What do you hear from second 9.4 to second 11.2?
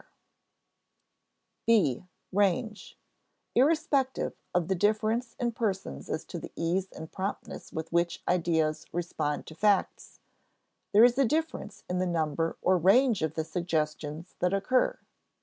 to facts, there is